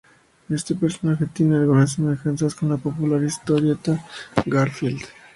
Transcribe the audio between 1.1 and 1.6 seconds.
tiene